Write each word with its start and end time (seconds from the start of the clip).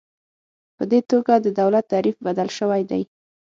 په 0.75 0.83
دې 0.91 0.99
توګه 1.11 1.33
د 1.39 1.47
دولت 1.61 1.85
تعریف 1.93 2.17
بدل 2.27 2.47
شوی 2.57 2.81
دی. 2.91 3.01